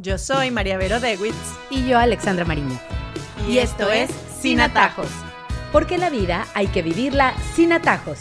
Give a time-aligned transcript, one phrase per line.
[0.00, 1.34] Yo soy María Vero Dewitz.
[1.70, 2.78] Y yo, Alexandra Mariño.
[3.48, 4.08] Y, esto es
[4.40, 5.08] Sin Atajos.
[5.72, 8.20] Porque la vida hay que vivirla sin atajos.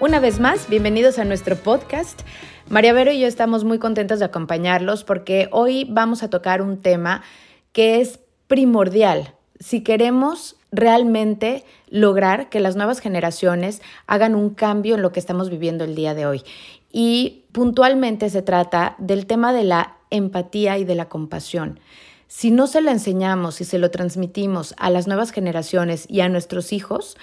[0.00, 2.22] Una vez más, bienvenidos a nuestro podcast.
[2.68, 6.82] María Vero y yo estamos muy contentos de acompañarlos porque hoy vamos a tocar un
[6.82, 7.22] tema
[7.70, 8.18] que es
[8.48, 15.20] primordial si queremos realmente lograr que las nuevas generaciones hagan un cambio en lo que
[15.20, 16.42] estamos viviendo el día de hoy.
[16.90, 21.80] Y puntualmente se trata del tema de la empatía y de la compasión.
[22.28, 26.28] Si no se lo enseñamos y se lo transmitimos a las nuevas generaciones y a
[26.28, 27.16] nuestros hijos,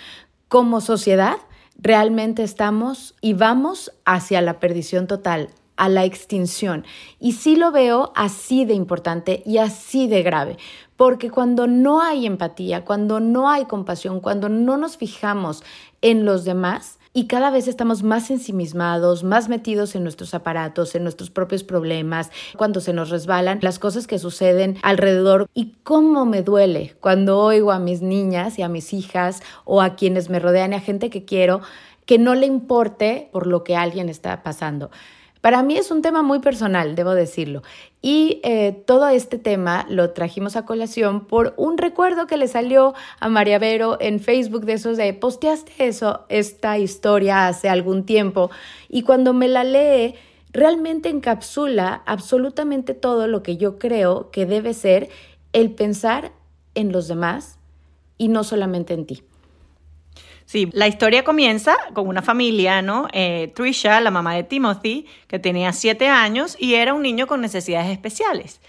[0.48, 1.38] como sociedad,
[1.78, 6.86] realmente estamos y vamos hacia la perdición total, a la extinción.
[7.20, 10.58] Y sí lo veo así de importante y así de grave,
[10.96, 15.64] porque cuando no hay empatía, cuando no hay compasión, cuando no nos fijamos
[16.02, 21.04] en los demás, y cada vez estamos más ensimismados, más metidos en nuestros aparatos, en
[21.04, 26.44] nuestros propios problemas, cuando se nos resbalan las cosas que suceden alrededor y cómo me
[26.44, 30.74] duele cuando oigo a mis niñas y a mis hijas o a quienes me rodean
[30.74, 31.62] y a gente que quiero
[32.06, 34.90] que no le importe por lo que alguien está pasando.
[35.42, 37.64] Para mí es un tema muy personal, debo decirlo.
[38.02, 42.94] Y eh, todo este tema lo trajimos a colación por un recuerdo que le salió
[43.20, 48.52] a María Vero en Facebook de esos de posteaste eso, esta historia hace algún tiempo.
[48.90, 50.16] Y cuando me la lee,
[50.52, 55.10] realmente encapsula absolutamente todo lo que yo creo que debe ser
[55.54, 56.34] el pensar
[56.76, 57.60] en los demás
[58.18, 59.24] y no solamente en ti.
[60.50, 63.08] Sí, la historia comienza con una familia, ¿no?
[63.14, 67.40] Eh, Trisha, la mamá de Timothy, que tenía siete años y era un niño con
[67.40, 68.60] necesidades especiales.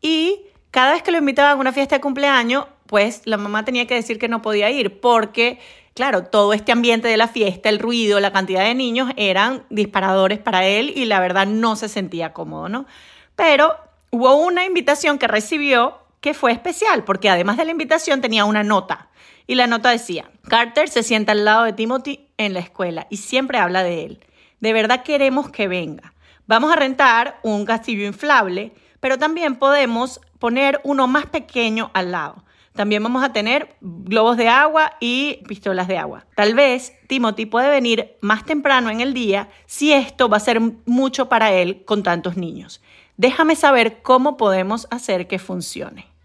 [0.00, 3.86] Y cada vez que lo invitaban a una fiesta de cumpleaños, pues la mamá tenía
[3.86, 5.58] que decir que no podía ir porque,
[5.92, 10.38] claro, todo este ambiente de la fiesta, el ruido, la cantidad de niños eran disparadores
[10.38, 12.86] para él y la verdad no se sentía cómodo, ¿no?
[13.34, 13.76] Pero
[14.08, 18.62] hubo una invitación que recibió que fue especial porque además de la invitación tenía una
[18.62, 19.10] nota
[19.46, 23.18] y la nota decía, Carter se sienta al lado de Timothy en la escuela y
[23.18, 24.20] siempre habla de él.
[24.60, 26.14] De verdad queremos que venga.
[26.46, 32.44] Vamos a rentar un castillo inflable, pero también podemos poner uno más pequeño al lado.
[32.72, 36.26] También vamos a tener globos de agua y pistolas de agua.
[36.36, 40.60] Tal vez Timothy puede venir más temprano en el día si esto va a ser
[40.84, 42.82] mucho para él con tantos niños.
[43.16, 46.15] Déjame saber cómo podemos hacer que funcione.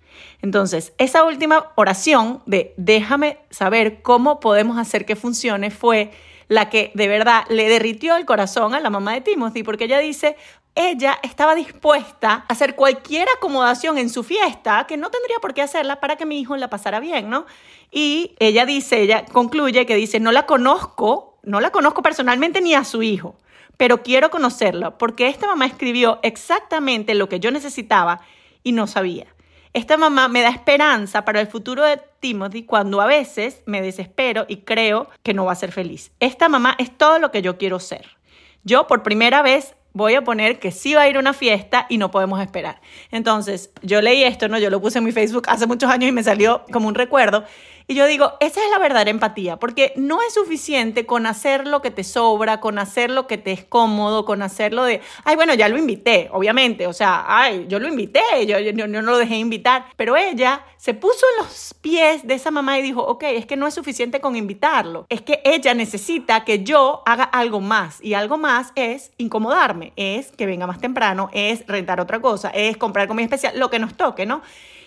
[0.42, 6.12] Entonces, esa última oración de déjame saber cómo podemos hacer que funcione fue
[6.48, 10.00] la que de verdad le derritió el corazón a la mamá de Timothy, porque ella
[10.00, 10.36] dice,
[10.76, 15.62] ella estaba dispuesta a hacer cualquier acomodación en su fiesta, que no tendría por qué
[15.62, 17.46] hacerla para que mi hijo la pasara bien, ¿no?
[17.92, 22.74] Y ella dice, ella concluye que dice, no la conozco, no la conozco personalmente ni
[22.74, 23.36] a su hijo,
[23.78, 28.22] pero quiero conocerla, porque esta mamá escribió exactamente lo que yo necesitaba
[28.64, 29.28] y no sabía.
[29.74, 34.46] Esta mamá me da esperanza para el futuro de Timothy cuando a veces me desespero
[34.50, 36.12] y creo que no va a ser feliz.
[36.20, 38.18] Esta mamá es todo lo que yo quiero ser.
[38.64, 41.86] Yo por primera vez voy a poner que sí va a ir a una fiesta
[41.90, 42.82] y no podemos esperar.
[43.12, 44.60] Entonces, yo leí esto, ¿no?
[44.60, 47.46] Yo lo puse en mi Facebook hace muchos años y me salió como un recuerdo.
[47.88, 51.82] Y yo digo, esa es la verdadera empatía, porque no es suficiente con hacer lo
[51.82, 55.54] que te sobra, con hacer lo que te es cómodo, con hacerlo de, ay, bueno,
[55.54, 59.36] ya lo invité, obviamente, o sea, ay, yo lo invité, yo, yo, no lo dejé
[59.36, 63.46] invitar, pero ella se puso en los pies de esa mamá y dijo, ok, es
[63.46, 68.02] que no es suficiente con invitarlo, es que ella necesita que yo haga algo más,
[68.02, 72.78] y algo más es incomodarme, es que venga más temprano, es rentar otra cosa, es
[72.78, 74.42] comprar comida especial, lo que nos toque, ¿no?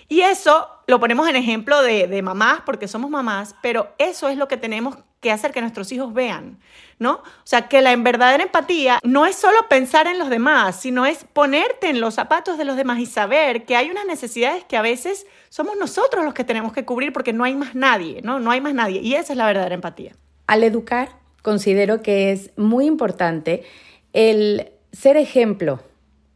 [0.08, 4.48] Y eso lo ponemos en ejemplo de, mamás, porque somos mamás, pero eso es lo
[4.48, 6.58] que tenemos que hacer que nuestros hijos vean,
[6.98, 7.14] ¿no?
[7.14, 11.24] O sea, que la verdadera empatía no es solo pensar en los demás, sino es
[11.24, 14.82] ponerte en los zapatos de los demás y saber que hay unas necesidades que a
[14.82, 18.38] veces somos nosotros los que tenemos que cubrir porque no hay más nadie, ¿no?
[18.38, 19.00] No hay más nadie.
[19.00, 20.12] Y esa es la verdadera empatía.
[20.46, 21.08] Al educar,
[21.40, 23.64] considero que es muy importante
[24.12, 25.80] el ser ejemplo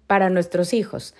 [0.06, 1.14] para nuestros hijos.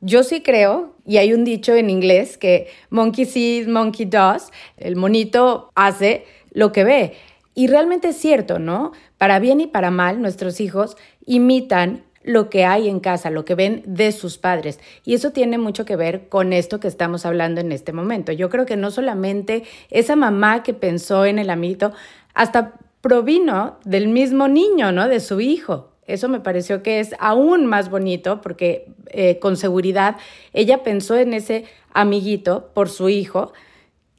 [0.00, 4.96] Yo sí creo, y hay un dicho en inglés que monkey sees, monkey does, el
[4.96, 7.14] monito hace lo que ve.
[7.54, 8.92] Y realmente es cierto, ¿no?
[9.16, 13.54] Para bien y para mal, nuestros hijos imitan lo que hay en casa, lo que
[13.54, 14.80] ven de sus padres.
[15.04, 18.32] Y eso tiene mucho que ver con esto que estamos hablando en este momento.
[18.32, 21.92] Yo creo que no solamente esa mamá que pensó en el amiguito,
[22.34, 25.08] hasta provino del mismo niño, ¿no?
[25.08, 25.95] De su hijo.
[26.06, 30.16] Eso me pareció que es aún más bonito porque eh, con seguridad
[30.52, 33.52] ella pensó en ese amiguito por su hijo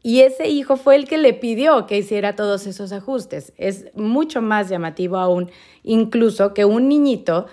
[0.04, 3.54] y ese hijo fue el que le pidió que hiciera todos esos ajustes.
[3.58, 5.52] Es mucho más llamativo aún
[5.84, 7.48] incluso que un niñito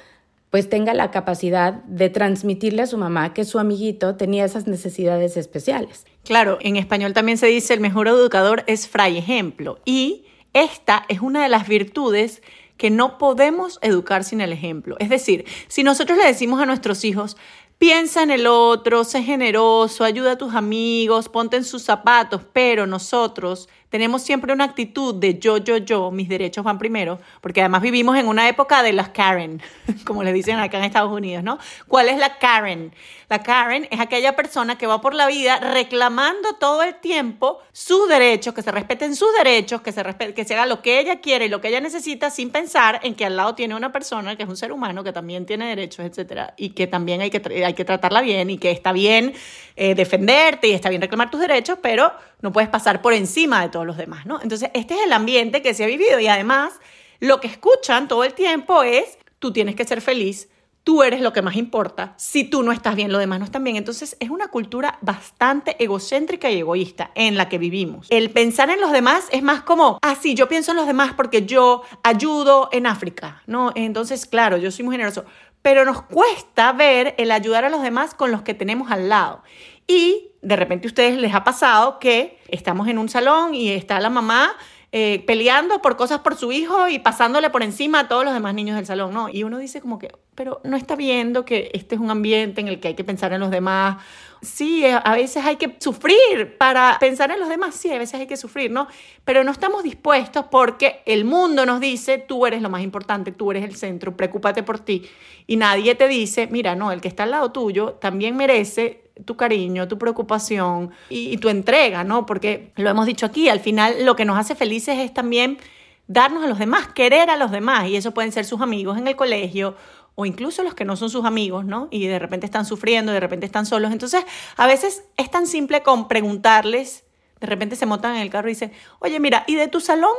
[0.51, 5.37] pues tenga la capacidad de transmitirle a su mamá que su amiguito tenía esas necesidades
[5.37, 6.07] especiales.
[6.23, 11.21] Claro, en español también se dice el mejor educador es fray ejemplo y esta es
[11.21, 12.41] una de las virtudes
[12.77, 14.97] que no podemos educar sin el ejemplo.
[14.99, 17.37] Es decir, si nosotros le decimos a nuestros hijos,
[17.79, 22.87] piensa en el otro, sé generoso, ayuda a tus amigos, ponte en sus zapatos, pero
[22.87, 27.81] nosotros tenemos siempre una actitud de yo, yo, yo, mis derechos van primero, porque además
[27.81, 29.63] vivimos en una época de las Karen,
[30.05, 31.61] como le dicen acá en Estados Unidos, ¿no?
[31.87, 32.93] ¿Cuál es la Karen?
[33.29, 38.09] La Karen es aquella persona que va por la vida reclamando todo el tiempo sus
[38.09, 40.03] derechos, que se respeten sus derechos, que se,
[40.35, 43.15] que se haga lo que ella quiere y lo que ella necesita sin pensar en
[43.15, 46.05] que al lado tiene una persona que es un ser humano que también tiene derechos,
[46.05, 49.35] etcétera, y que también hay que, hay que tratarla bien y que está bien
[49.77, 52.13] eh, defenderte y está bien reclamar tus derechos, pero
[52.45, 54.41] no puedes pasar por encima de los demás, ¿no?
[54.43, 56.73] Entonces, este es el ambiente que se ha vivido y además
[57.21, 60.49] lo que escuchan todo el tiempo es, tú tienes que ser feliz,
[60.85, 63.65] tú eres lo que más importa, si tú no estás bien, lo demás no están
[63.65, 63.77] bien.
[63.77, 68.07] Entonces, es una cultura bastante egocéntrica y egoísta en la que vivimos.
[68.11, 71.47] El pensar en los demás es más como, ah, yo pienso en los demás porque
[71.47, 73.73] yo ayudo en África, ¿no?
[73.75, 75.25] Entonces, claro, yo soy muy generoso,
[75.63, 79.43] pero nos cuesta ver el ayudar a los demás con los que tenemos al lado.
[79.87, 83.99] Y de repente a ustedes les ha pasado que estamos en un salón y está
[84.01, 84.55] la mamá
[84.97, 88.55] eh, peleando por cosas por su hijo y pasándole por encima a todos los demás
[88.55, 89.29] niños del salón, ¿no?
[89.29, 92.69] Y uno dice como que, pero no está viendo que este es un ambiente en
[92.69, 93.97] el que hay que pensar en los demás.
[94.41, 98.21] Sí, eh, a veces hay que sufrir para pensar en los demás, sí, a veces
[98.21, 98.87] hay que sufrir, ¿no?
[99.25, 103.51] Pero no estamos dispuestos porque el mundo nos dice, tú eres lo más importante, tú
[103.51, 105.11] eres el centro, preocúpate por ti.
[105.49, 109.37] Y nadie te dice, mira, no, el que está al lado tuyo también merece tu
[109.37, 112.27] cariño, tu preocupación y, tu entrega, ¿no?
[112.27, 115.59] Porque lo hemos dicho aquí, al final lo que nos hace felices es también
[116.07, 119.07] darnos a los demás, querer a los demás, y eso pueden ser sus amigos en
[119.07, 119.77] el colegio
[120.17, 121.89] o incluso los que no son sus amigos, ¿no?
[121.91, 123.93] Y de repente están sufriendo, de repente están solos.
[123.93, 124.25] Entonces,
[124.57, 127.05] a veces es tan simple con preguntarles,
[127.41, 130.13] de repente se montan en el carro y dicen, oye, mira, ¿y de tu salón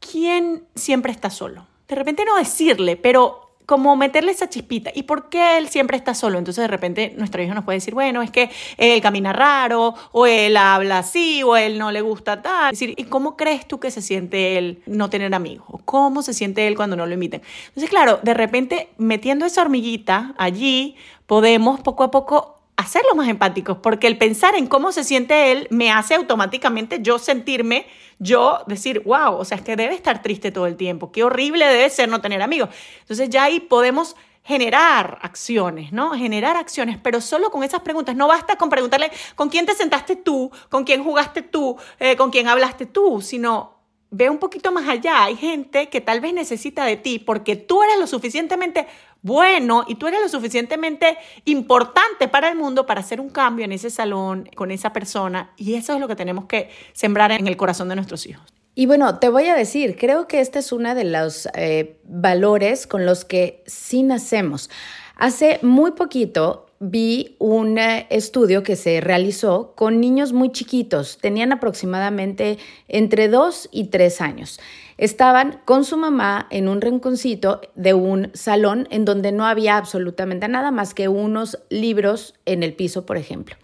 [0.00, 1.66] quién siempre está solo?
[1.86, 4.90] De repente no decirle, pero como meterle esa chispita.
[4.94, 6.38] ¿Y por qué él siempre está solo?
[6.38, 10.26] Entonces de repente nuestro hijo nos puede decir, bueno, es que él camina raro, o
[10.26, 12.72] él habla así, o él no le gusta tal.
[12.72, 15.66] Es decir, ¿y cómo crees tú que se siente él no tener amigos?
[15.70, 17.42] ¿O cómo se siente él cuando no lo inviten?
[17.68, 23.78] Entonces, claro, de repente metiendo esa hormiguita allí, podemos poco a poco hacerlo más empáticos,
[23.78, 27.86] porque el pensar en cómo se siente él me hace automáticamente yo sentirme,
[28.18, 31.66] yo decir, wow, o sea, es que debe estar triste todo el tiempo, qué horrible
[31.66, 32.70] debe ser no tener amigos.
[33.00, 36.12] Entonces ya ahí podemos generar acciones, ¿no?
[36.12, 38.16] Generar acciones, pero solo con esas preguntas.
[38.16, 42.30] No basta con preguntarle con quién te sentaste tú, con quién jugaste tú, eh, con
[42.30, 43.81] quién hablaste tú, sino
[44.12, 45.24] ve un poquito más allá.
[45.24, 48.86] Hay gente que tal vez necesita de ti porque tú eres lo suficientemente
[49.22, 53.72] bueno y tú eres lo suficientemente importante para el mundo para hacer un cambio en
[53.72, 55.52] ese salón, con esa persona.
[55.56, 58.44] Y eso es lo que tenemos que sembrar en el corazón de nuestros hijos.
[58.74, 62.86] Y bueno, te voy a decir, creo que este es uno de los eh, valores
[62.86, 64.70] con los que sí nacemos.
[65.16, 71.52] Hace muy poquito vi un eh, estudio que se realizó con niños muy chiquitos, tenían
[71.52, 72.58] aproximadamente
[72.88, 74.58] entre 2 y 3 años.
[74.98, 80.48] Estaban con su mamá en un rinconcito de un salón en donde no había absolutamente
[80.48, 83.54] nada más que unos libros en el piso, por ejemplo.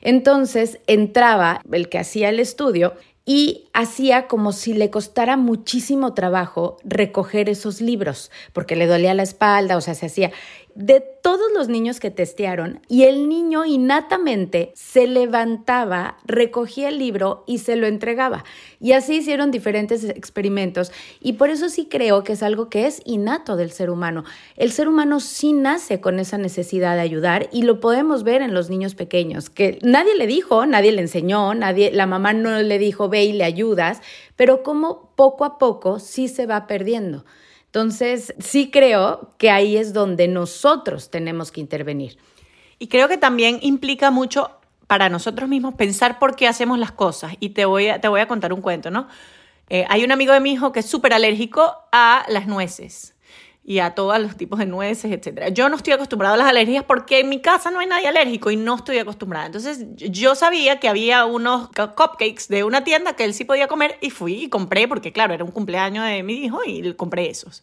[0.00, 2.94] Entonces entraba el que hacía el estudio
[3.28, 9.22] y hacía como si le costara muchísimo trabajo recoger esos libros, porque le dolía la
[9.22, 10.32] espalda, o sea, se hacía
[10.74, 17.44] de todos los niños que testearon y el niño innatamente se levantaba, recogía el libro
[17.46, 18.44] y se lo entregaba.
[18.80, 23.02] Y así hicieron diferentes experimentos y por eso sí creo que es algo que es
[23.04, 24.24] innato del ser humano.
[24.56, 28.54] El ser humano sí nace con esa necesidad de ayudar y lo podemos ver en
[28.54, 32.78] los niños pequeños, que nadie le dijo, nadie le enseñó, nadie, la mamá no le
[32.78, 34.00] dijo ve y le ayudas,
[34.36, 37.26] pero como poco a poco sí se va perdiendo.
[37.68, 42.18] Entonces, sí creo que ahí es donde nosotros tenemos que intervenir.
[42.78, 44.50] Y creo que también implica mucho
[44.86, 47.34] para nosotros mismos pensar por qué hacemos las cosas.
[47.40, 49.08] Y te voy a, te voy a contar un cuento, ¿no?
[49.68, 53.14] Eh, hay un amigo de mi hijo que es súper alérgico a las nueces
[53.68, 55.52] y a todos los tipos de nueces, etc.
[55.52, 58.50] Yo no estoy acostumbrada a las alergias porque en mi casa no hay nadie alérgico
[58.50, 59.44] y no estoy acostumbrada.
[59.44, 63.98] Entonces yo sabía que había unos cupcakes de una tienda que él sí podía comer
[64.00, 67.62] y fui y compré porque claro, era un cumpleaños de mi hijo y compré esos.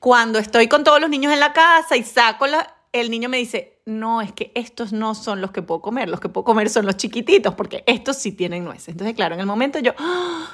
[0.00, 3.36] Cuando estoy con todos los niños en la casa y saco la, el niño me
[3.36, 6.68] dice, no, es que estos no son los que puedo comer, los que puedo comer
[6.68, 8.88] son los chiquititos porque estos sí tienen nueces.
[8.88, 9.92] Entonces claro, en el momento yo...
[9.98, 10.48] ¡ah!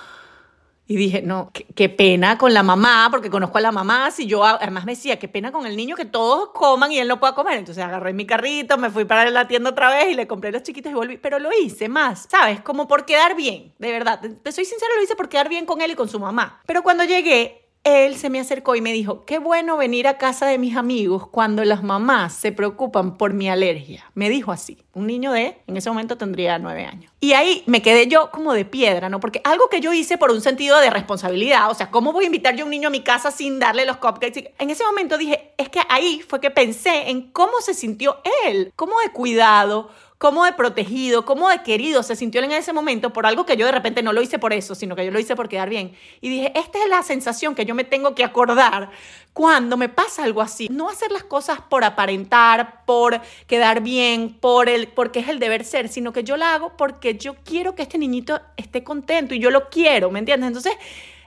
[0.87, 4.11] Y dije, no, qué, pena con la mamá, porque conozco a la mamá.
[4.11, 7.09] Si yo, además me decía, qué pena con el niño que todos coman y él
[7.09, 7.57] no pueda comer.
[7.57, 10.63] Entonces agarré mi carrito, me fui para la tienda otra vez y le compré los
[10.63, 11.17] chiquitos y volví.
[11.17, 12.61] Pero lo hice más, ¿sabes?
[12.61, 14.21] Como por quedar bien, de verdad.
[14.21, 16.61] Te soy sincera, lo hice por quedar bien con él y con su mamá.
[16.67, 20.47] Pero cuando llegué, él se me acercó y me dijo, qué bueno venir a casa
[20.47, 24.11] de mis amigos cuando las mamás se preocupan por mi alergia.
[24.15, 27.13] Me dijo así, un niño de, en ese momento tendría nueve años.
[27.21, 29.21] Y ahí me quedé yo como de piedra, ¿no?
[29.21, 32.27] Porque algo que yo hice por un sentido de responsabilidad, o sea, ¿cómo voy a
[32.27, 34.55] invitar yo a un niño a mi casa sin darle los cupcakes?
[34.59, 38.73] En ese momento dije, es que ahí fue que pensé en cómo se sintió él,
[38.77, 43.27] cómo de cuidado, cómo de protegido, cómo de querido se sintió en ese momento por
[43.27, 45.37] algo que yo de repente no lo hice por eso, sino que yo lo hice
[45.37, 45.95] por quedar bien.
[46.21, 48.91] Y dije, esta es la sensación que yo me tengo que acordar
[49.33, 50.69] cuando me pasa algo así.
[50.71, 55.65] No hacer las cosas por aparentar, por quedar bien, por el, porque es el deber
[55.65, 59.41] ser, sino que yo la hago porque yo quiero que este niñito esté contento y
[59.41, 60.49] yo lo quiero, ¿me entiendes?
[60.49, 60.75] Entonces,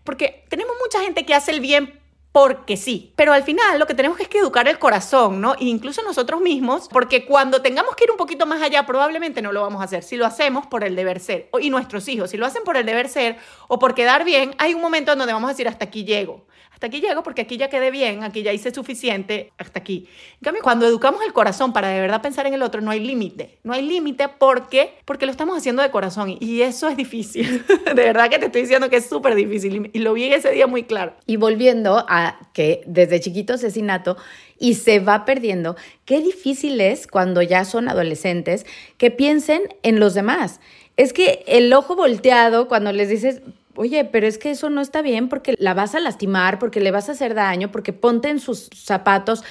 [0.03, 1.99] porque tenemos mucha gente que hace el bien
[2.37, 3.11] porque sí.
[3.15, 5.55] Pero al final lo que tenemos es que educar el corazón, ¿no?
[5.55, 9.51] E incluso nosotros mismos, porque cuando tengamos que ir un poquito más allá, probablemente no
[9.51, 10.03] lo vamos a hacer.
[10.03, 12.85] Si lo hacemos por el deber ser, y nuestros hijos, si lo hacen por el
[12.85, 15.85] deber ser o por quedar bien, hay un momento en donde vamos a decir hasta
[15.85, 16.45] aquí llego
[16.77, 20.07] hasta aquí llego porque aquí ya quedé bien, aquí ya hice suficiente, hasta aquí.
[20.33, 22.99] En cambio, cuando educamos el corazón para de verdad pensar en el otro, no hay
[22.99, 23.57] límite.
[23.63, 27.65] No hay límite porque, porque lo estamos haciendo de corazón y eso es difícil.
[27.85, 30.67] de verdad que te estoy diciendo que es súper difícil y lo vi ese día
[30.67, 31.15] muy claro.
[31.25, 34.15] Y volviendo a que desde chiquitos es innato
[34.59, 38.67] y se va perdiendo, qué difícil es cuando ya son adolescentes
[38.99, 40.59] que piensen en los demás.
[40.95, 43.41] Es que el ojo volteado, cuando les dices,
[43.77, 46.91] oye, pero es que eso no está bien porque la vas a lastimar, porque le
[46.91, 49.43] vas a hacer daño, porque ponte en sus zapatos.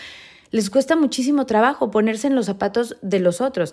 [0.50, 3.72] Les cuesta muchísimo trabajo ponerse en los zapatos de los otros.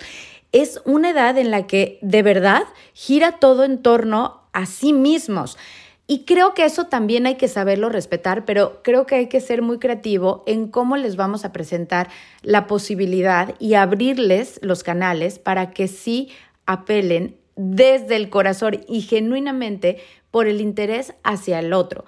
[0.51, 5.57] Es una edad en la que de verdad gira todo en torno a sí mismos.
[6.05, 9.62] Y creo que eso también hay que saberlo respetar, pero creo que hay que ser
[9.62, 12.10] muy creativo en cómo les vamos a presentar
[12.41, 16.29] la posibilidad y abrirles los canales para que sí
[16.65, 20.00] apelen desde el corazón y genuinamente
[20.33, 22.05] por el interés hacia el otro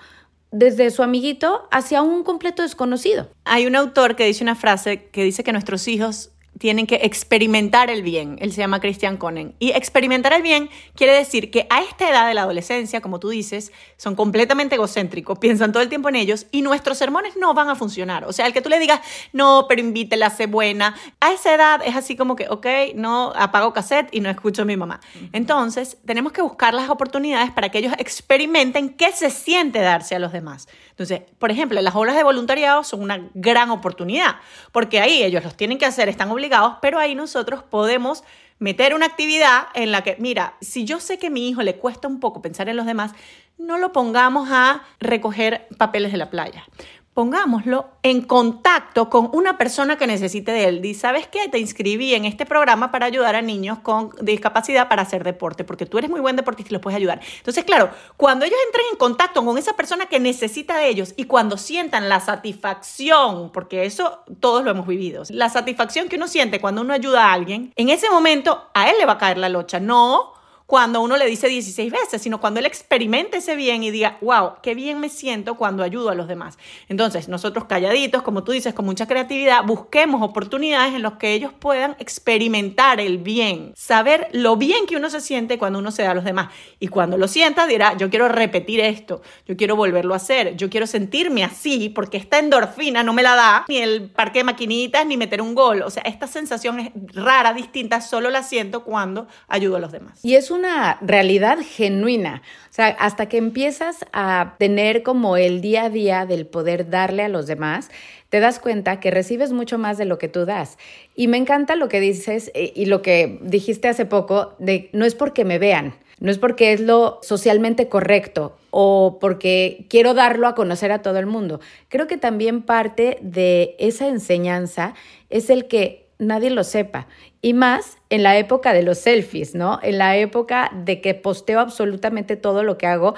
[0.51, 3.29] desde su amiguito hacia un completo desconocido.
[3.43, 7.89] Hay un autor que dice una frase que dice que nuestros hijos tienen que experimentar
[7.89, 8.37] el bien.
[8.39, 9.55] Él se llama Christian Conen.
[9.59, 13.29] Y experimentar el bien quiere decir que a esta edad de la adolescencia, como tú
[13.29, 17.69] dices, son completamente egocéntricos, piensan todo el tiempo en ellos y nuestros sermones no van
[17.69, 18.25] a funcionar.
[18.25, 19.01] O sea, el que tú le digas,
[19.33, 23.73] no, pero invítela, sé buena, a esa edad es así como que, ok, no apago
[23.73, 25.01] cassette y no escucho a mi mamá.
[25.33, 30.19] Entonces, tenemos que buscar las oportunidades para que ellos experimenten qué se siente darse a
[30.19, 30.67] los demás.
[30.89, 34.37] Entonces, por ejemplo, las obras de voluntariado son una gran oportunidad,
[34.71, 36.44] porque ahí ellos los tienen que hacer, están obligados,
[36.81, 38.23] pero ahí nosotros podemos
[38.59, 41.75] meter una actividad en la que, mira, si yo sé que a mi hijo le
[41.75, 43.11] cuesta un poco pensar en los demás,
[43.57, 46.65] no lo pongamos a recoger papeles de la playa
[47.15, 50.85] pongámoslo en contacto con una persona que necesite de él.
[50.85, 55.03] Y sabes qué, te inscribí en este programa para ayudar a niños con discapacidad para
[55.03, 57.21] hacer deporte, porque tú eres muy buen deportista y los puedes ayudar.
[57.37, 61.23] Entonces, claro, cuando ellos entren en contacto con esa persona que necesita de ellos y
[61.23, 66.59] cuando sientan la satisfacción, porque eso todos lo hemos vivido, la satisfacción que uno siente
[66.59, 69.47] cuando uno ayuda a alguien, en ese momento a él le va a caer la
[69.47, 70.34] locha, no
[70.65, 74.53] cuando uno le dice 16 veces, sino cuando él experimente ese bien y diga, wow,
[74.63, 76.57] qué bien me siento cuando ayudo a los demás.
[76.89, 81.51] Entonces, nosotros calladitos, como tú dices, con mucha creatividad, busquemos oportunidades en las que ellos
[81.53, 86.11] puedan experimentar el bien, saber lo bien que uno se siente cuando uno se da
[86.11, 86.51] a los demás.
[86.79, 90.69] Y cuando lo sienta, dirá, yo quiero repetir esto, yo quiero volverlo a hacer, yo
[90.69, 95.05] quiero sentirme así, porque esta endorfina no me la da ni el parque de maquinitas
[95.05, 95.83] ni meter un gol.
[95.83, 100.19] O sea, esta sensación es rara, distinta, solo la siento cuando ayudo a los demás.
[100.23, 102.41] Y es una realidad genuina.
[102.69, 107.23] O sea, hasta que empiezas a tener como el día a día del poder darle
[107.23, 107.89] a los demás,
[108.29, 110.77] te das cuenta que recibes mucho más de lo que tú das.
[111.15, 115.05] Y me encanta lo que dices eh, y lo que dijiste hace poco de no
[115.05, 120.47] es porque me vean, no es porque es lo socialmente correcto o porque quiero darlo
[120.47, 121.61] a conocer a todo el mundo.
[121.89, 124.95] Creo que también parte de esa enseñanza
[125.29, 127.07] es el que nadie lo sepa.
[127.41, 129.79] Y más en la época de los selfies, ¿no?
[129.83, 133.15] En la época de que posteo absolutamente todo lo que hago.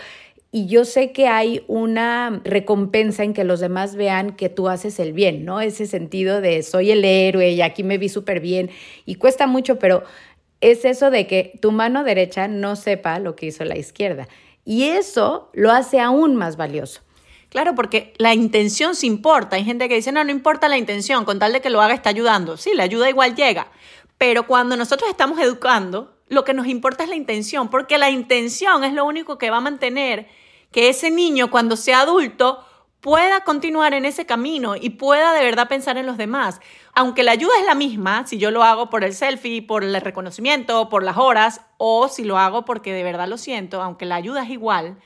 [0.52, 5.00] Y yo sé que hay una recompensa en que los demás vean que tú haces
[5.00, 5.62] el bien, ¿no?
[5.62, 8.70] Ese sentido de soy el héroe y aquí me vi súper bien.
[9.06, 10.04] Y cuesta mucho, pero
[10.62, 14.28] es eso de que tu mano derecha no sepa lo que hizo la izquierda.
[14.66, 17.02] Y eso lo hace aún más valioso.
[17.50, 19.56] Claro, porque la intención se importa.
[19.56, 21.94] Hay gente que dice, no, no importa la intención, con tal de que lo haga
[21.94, 22.58] está ayudando.
[22.58, 23.68] Sí, la ayuda igual llega.
[24.18, 28.84] Pero cuando nosotros estamos educando, lo que nos importa es la intención, porque la intención
[28.84, 30.28] es lo único que va a mantener
[30.72, 32.64] que ese niño cuando sea adulto
[33.00, 36.60] pueda continuar en ese camino y pueda de verdad pensar en los demás.
[36.94, 39.96] Aunque la ayuda es la misma, si yo lo hago por el selfie, por el
[40.02, 44.16] reconocimiento, por las horas, o si lo hago porque de verdad lo siento, aunque la
[44.16, 44.98] ayuda es igual,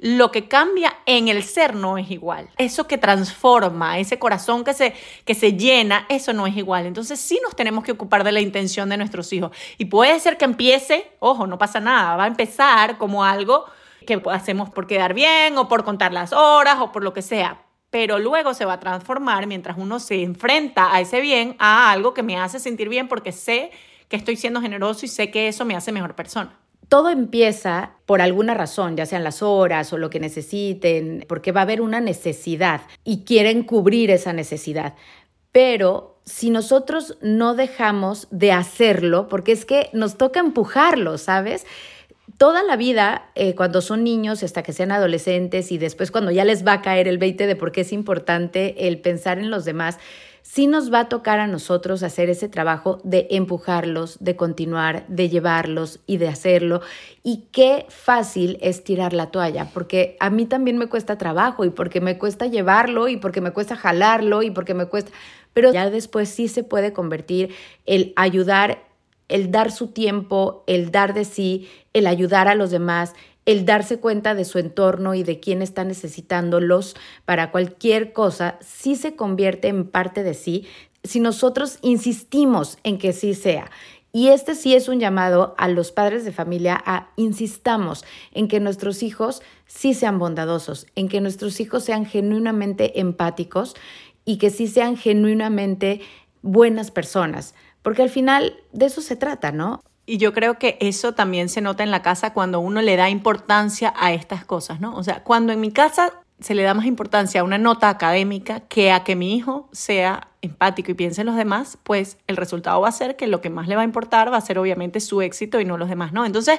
[0.00, 2.48] lo que cambia en el ser no es igual.
[2.56, 6.86] Eso que transforma, ese corazón que se, que se llena, eso no es igual.
[6.86, 9.52] Entonces sí nos tenemos que ocupar de la intención de nuestros hijos.
[9.76, 13.66] Y puede ser que empiece, ojo, no pasa nada, va a empezar como algo
[14.06, 17.62] que hacemos por quedar bien o por contar las horas o por lo que sea.
[17.90, 22.14] Pero luego se va a transformar mientras uno se enfrenta a ese bien a algo
[22.14, 23.70] que me hace sentir bien porque sé
[24.08, 26.56] que estoy siendo generoso y sé que eso me hace mejor persona
[26.90, 31.60] todo empieza por alguna razón, ya sean las horas o lo que necesiten, porque va
[31.60, 34.94] a haber una necesidad y quieren cubrir esa necesidad.
[35.52, 41.64] Pero si nosotros no dejamos de hacerlo, porque es que nos toca empujarlo, ¿sabes?
[42.38, 46.44] Toda la vida, eh, cuando son niños hasta que sean adolescentes y después cuando ya
[46.44, 49.64] les va a caer el 20 de por qué es importante el pensar en los
[49.64, 49.98] demás,
[50.42, 55.28] sí nos va a tocar a nosotros hacer ese trabajo de empujarlos, de continuar, de
[55.28, 56.80] llevarlos y de hacerlo.
[57.22, 61.70] Y qué fácil es tirar la toalla, porque a mí también me cuesta trabajo y
[61.70, 65.10] porque me cuesta llevarlo y porque me cuesta jalarlo y porque me cuesta...
[65.52, 67.54] Pero ya después sí se puede convertir
[67.84, 68.84] el ayudar,
[69.28, 73.14] el dar su tiempo, el dar de sí, el ayudar a los demás,
[73.46, 78.96] el darse cuenta de su entorno y de quién está necesitándolos para cualquier cosa, sí
[78.96, 80.66] se convierte en parte de sí
[81.02, 83.70] si nosotros insistimos en que sí sea.
[84.12, 88.58] Y este sí es un llamado a los padres de familia a insistamos en que
[88.58, 93.76] nuestros hijos sí sean bondadosos, en que nuestros hijos sean genuinamente empáticos
[94.24, 96.00] y que sí sean genuinamente
[96.42, 99.80] buenas personas, porque al final de eso se trata, ¿no?
[100.10, 103.08] Y yo creo que eso también se nota en la casa cuando uno le da
[103.08, 104.96] importancia a estas cosas, ¿no?
[104.96, 108.58] O sea, cuando en mi casa se le da más importancia a una nota académica
[108.58, 112.80] que a que mi hijo sea empático y piense en los demás, pues el resultado
[112.80, 114.98] va a ser que lo que más le va a importar va a ser obviamente
[114.98, 116.26] su éxito y no los demás, ¿no?
[116.26, 116.58] Entonces,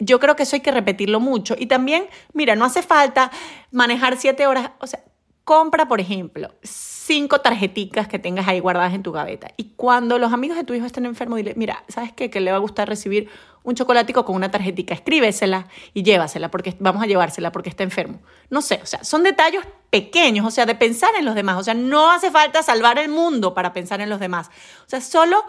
[0.00, 1.54] yo creo que eso hay que repetirlo mucho.
[1.56, 3.30] Y también, mira, no hace falta
[3.70, 5.04] manejar siete horas, o sea,
[5.48, 9.48] compra, por ejemplo, cinco tarjeticas que tengas ahí guardadas en tu gaveta.
[9.56, 12.28] Y cuando los amigos de tu hijo estén enfermos, dile, mira, ¿sabes qué?
[12.28, 13.30] Que le va a gustar recibir
[13.62, 14.92] un chocolatico con una tarjetica.
[14.92, 18.20] Escríbesela y llévasela porque vamos a llevársela porque está enfermo.
[18.50, 21.56] No sé, o sea, son detalles pequeños, o sea, de pensar en los demás.
[21.56, 24.50] O sea, no hace falta salvar el mundo para pensar en los demás.
[24.84, 25.42] O sea, solo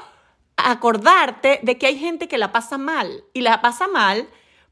[0.56, 4.30] acordarte de que hay gente que la pasa mal y la pasa mal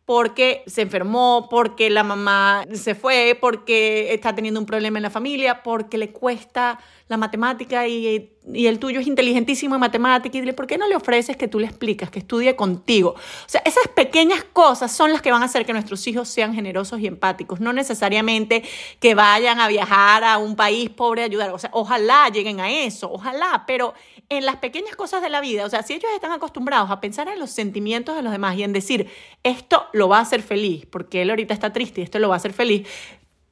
[0.08, 5.10] porque se enfermó, porque la mamá se fue, porque está teniendo un problema en la
[5.10, 10.38] familia, porque le cuesta la matemática y, el tuyo es inteligentísimo en matemática.
[10.38, 13.12] Y dile, ¿por qué no le ofreces que tú le explicas, que estudie contigo?
[13.12, 16.54] O sea, esas pequeñas cosas son las que van a hacer que nuestros hijos sean
[16.54, 18.64] generosos y empáticos, no necesariamente
[19.02, 21.52] que vayan a viajar a un país pobre a ayudar.
[21.52, 23.94] O sea, ojalá lleguen a eso, ojalá, pero
[24.30, 27.28] en las pequeñas cosas de la vida, o sea, si ellos están acostumbrados a pensar
[27.28, 29.10] en los sentimientos de los demás y en decir,
[29.44, 32.36] esto lo va a hacer feliz, porque él ahorita está triste y esto lo va
[32.36, 32.88] a hacer feliz,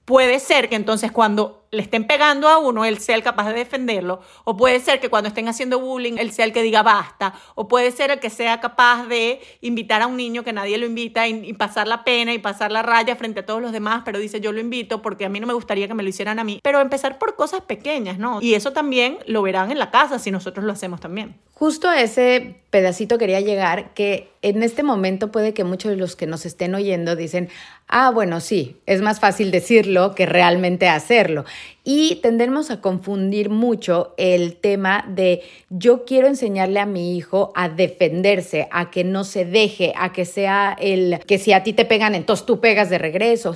[0.05, 3.53] puede ser que entonces cuando le estén pegando a uno, él sea el capaz de
[3.53, 7.33] defenderlo, o puede ser que cuando estén haciendo bullying, él sea el que diga basta,
[7.55, 10.85] o puede ser el que sea capaz de invitar a un niño que nadie lo
[10.85, 14.19] invita y, pasar la pena y pasar la raya frente a todos los demás, pero
[14.19, 16.43] dice yo lo invito porque a mí no me gustaría que me lo hicieran a
[16.43, 18.41] mí, pero empezar por cosas pequeñas, ¿no?
[18.41, 21.35] Y eso también lo verán en la casa si nosotros lo hacemos también.
[21.53, 26.17] Justo a ese pedacito quería llegar, que en este momento puede que muchos de los
[26.17, 27.47] que nos estén oyendo dicen,
[27.87, 31.45] ah, bueno, sí, es más fácil decirlo que realmente hacerlo.
[31.83, 37.69] Y tendemos a confundir mucho el tema de yo quiero enseñarle a mi hijo a
[37.69, 41.85] defenderse, a que no se deje, a que sea el que si a ti te
[41.85, 43.53] pegan, entonces tú pegas de regreso.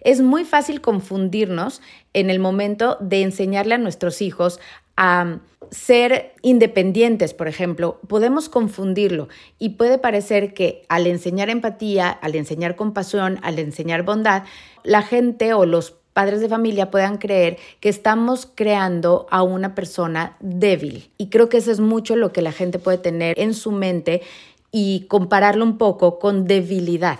[0.00, 1.80] Es muy fácil confundirnos
[2.12, 4.60] en el momento de enseñarle a nuestros hijos
[4.96, 5.38] a
[5.70, 12.76] ser independientes, por ejemplo, podemos confundirlo y puede parecer que al enseñar empatía, al enseñar
[12.76, 14.44] compasión, al enseñar bondad,
[14.84, 20.36] la gente o los padres de familia puedan creer que estamos creando a una persona
[20.40, 21.10] débil.
[21.18, 24.22] Y creo que eso es mucho lo que la gente puede tener en su mente
[24.70, 27.18] y compararlo un poco con debilidad.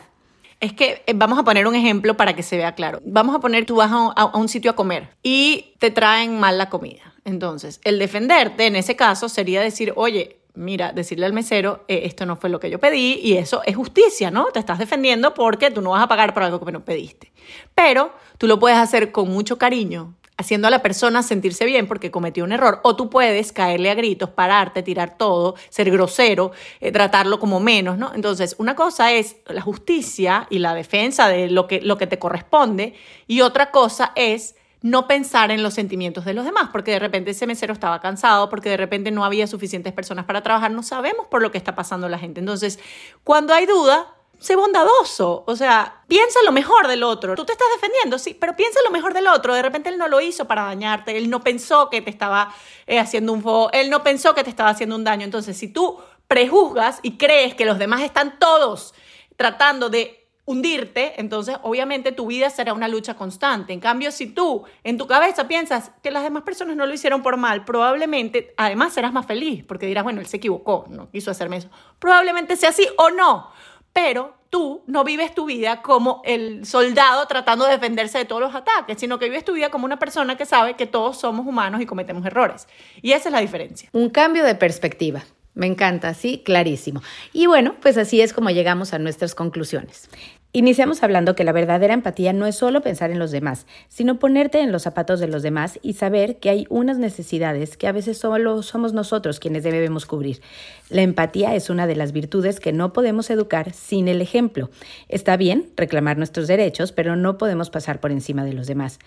[0.60, 3.00] Es que eh, vamos a poner un ejemplo para que se vea claro.
[3.04, 6.70] Vamos a poner, tú vas a un, sitio a comer y te traen mal la
[6.70, 7.14] comida.
[7.24, 12.26] Entonces, el defenderte en ese caso sería decir, oye, mira, decirle al mesero, eh, esto
[12.26, 14.46] no fue lo que yo pedí y eso es justicia, ¿no?
[14.46, 17.32] Te estás defendiendo porque tú no vas a pagar por algo que no pediste.
[17.74, 22.10] Pero tú lo puedes hacer con mucho cariño, haciendo a la persona sentirse bien porque
[22.10, 26.92] cometió un error, o tú puedes caerle a gritos, pararte, tirar todo, ser grosero, eh,
[26.92, 28.12] tratarlo como menos, ¿no?
[28.14, 32.18] Entonces, una cosa es la justicia y la defensa de lo que, lo que te
[32.18, 32.94] corresponde,
[33.26, 37.30] y otra cosa es no pensar en los sentimientos de los demás, porque de repente
[37.30, 41.26] ese mesero estaba cansado, porque de repente no había suficientes personas para trabajar, no sabemos
[41.28, 42.40] por lo que está pasando la gente.
[42.40, 42.80] Entonces,
[43.22, 47.36] cuando hay duda, sé bondadoso, o sea, piensa lo mejor del otro.
[47.36, 49.54] Tú te estás defendiendo, sí, pero piensa lo mejor del otro.
[49.54, 52.52] De repente él no lo hizo para dañarte, él no pensó que te estaba
[52.88, 53.42] eh, haciendo un
[53.72, 55.24] él no pensó que te estaba haciendo un daño.
[55.24, 58.94] Entonces, si tú prejuzgas y crees que los demás están todos
[59.36, 60.21] tratando de
[60.52, 63.72] hundirte, entonces obviamente tu vida será una lucha constante.
[63.72, 67.22] En cambio, si tú en tu cabeza piensas que las demás personas no lo hicieron
[67.22, 71.30] por mal, probablemente además serás más feliz porque dirás, bueno, él se equivocó, no quiso
[71.30, 71.68] hacerme eso.
[71.98, 73.50] Probablemente sea así o no
[73.92, 78.54] pero tú no vives tu vida como el soldado tratando de defenderse de todos los
[78.54, 81.80] ataques, sino que vives tu vida como una persona que sabe que todos somos humanos
[81.80, 82.68] y cometemos errores.
[83.00, 83.88] Y esa es la diferencia.
[83.92, 85.22] Un cambio de perspectiva.
[85.54, 87.02] Me encanta, sí, clarísimo.
[87.32, 90.08] Y bueno, pues así es como llegamos a nuestras conclusiones.
[90.54, 94.60] Iniciamos hablando que la verdadera empatía no es solo pensar en los demás, sino ponerte
[94.60, 98.18] en los zapatos de los demás y saber que hay unas necesidades que a veces
[98.18, 100.42] solo somos nosotros quienes debemos cubrir.
[100.90, 104.68] La empatía es una de las virtudes que no podemos educar sin el ejemplo.
[105.08, 108.98] Está bien reclamar nuestros derechos, pero no podemos pasar por encima de los demás.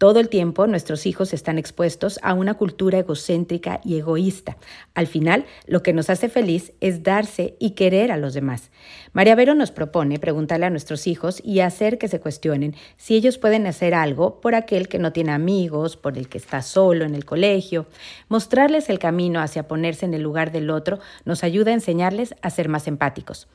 [0.00, 4.56] Todo el tiempo nuestros hijos están expuestos a una cultura egocéntrica y egoísta.
[4.94, 8.70] Al final, lo que nos hace feliz es darse y querer a los demás.
[9.12, 13.36] María Vero nos propone preguntarle a nuestros hijos y hacer que se cuestionen si ellos
[13.36, 17.14] pueden hacer algo por aquel que no tiene amigos, por el que está solo en
[17.14, 17.84] el colegio.
[18.30, 22.48] Mostrarles el camino hacia ponerse en el lugar del otro nos ayuda a enseñarles a
[22.48, 23.48] ser más empáticos.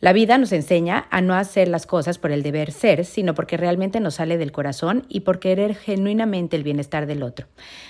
[0.00, 3.56] La vida nos enseña a no hacer las cosas por el deber ser, sino porque
[3.56, 7.46] realmente nos sale del corazón y por querer genuinamente el bienestar del otro.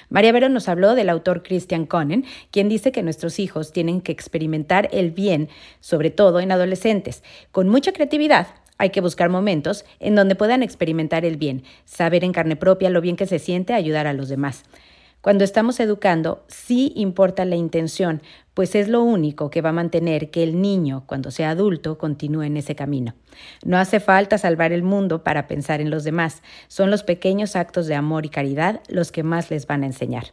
[0.09, 4.13] María Vero nos habló del autor Christian Conen, quien dice que nuestros hijos tienen que
[4.13, 5.49] experimentar el bien,
[5.81, 11.25] sobre todo en adolescentes, con mucha creatividad, hay que buscar momentos en donde puedan experimentar
[11.25, 14.65] el bien, saber en carne propia lo bien que se siente ayudar a los demás.
[15.27, 18.23] Cuando estamos educando, sí importa la intención,
[18.55, 22.43] pues es lo único que va a mantener que el niño, cuando sea adulto, continúe
[22.43, 23.17] en ese camino.
[23.65, 27.89] No hace falta salvar el mundo para pensar en los demás, son los pequeños actos
[27.89, 30.27] de amor y caridad los que más les van a enseñar.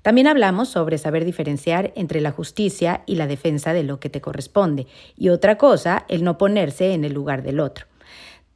[0.00, 4.22] También hablamos sobre saber diferenciar entre la justicia y la defensa de lo que te
[4.22, 4.86] corresponde,
[5.18, 7.84] y otra cosa, el no ponerse en el lugar del otro.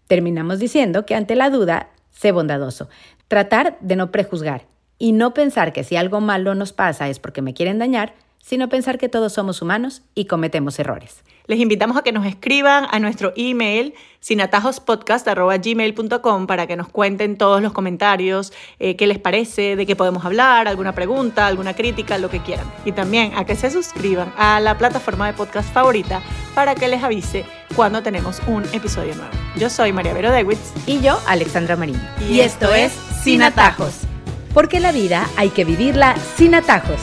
[0.06, 2.88] Terminamos diciendo que ante la duda, sé bondadoso.
[3.28, 4.62] Tratar de no prejuzgar
[4.98, 8.68] y no pensar que si algo malo nos pasa es porque me quieren dañar, sino
[8.68, 11.24] pensar que todos somos humanos y cometemos errores.
[11.46, 17.60] Les invitamos a que nos escriban a nuestro email sinatajospodcast.gmail.com para que nos cuenten todos
[17.62, 22.30] los comentarios, eh, qué les parece, de qué podemos hablar, alguna pregunta, alguna crítica, lo
[22.30, 22.64] que quieran.
[22.86, 26.22] Y también a que se suscriban a la plataforma de podcast favorita
[26.54, 27.44] para que les avise
[27.76, 29.30] cuando tenemos un episodio nuevo.
[29.56, 30.72] Yo soy María Vero Dewitz.
[30.86, 32.00] Y yo, Alexandra Marín.
[32.30, 34.06] Y, esto es Sin Atajos
[34.54, 37.00] porque la vida hay que vivirla sin atajos.